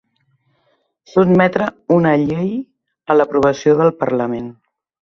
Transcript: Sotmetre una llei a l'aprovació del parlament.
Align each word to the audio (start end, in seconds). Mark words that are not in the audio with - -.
Sotmetre 1.11 1.67
una 1.99 2.15
llei 2.25 2.51
a 3.17 3.21
l'aprovació 3.21 3.79
del 3.83 3.97
parlament. 4.03 4.53